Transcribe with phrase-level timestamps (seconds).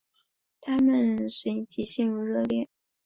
[0.61, 2.67] 他们随即陷入热恋。